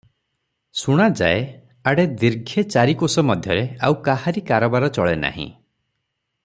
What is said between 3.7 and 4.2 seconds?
ଆଉ